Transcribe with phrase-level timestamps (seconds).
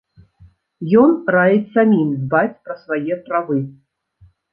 [1.01, 3.59] Ён раіць самім дбаць пра свае правы.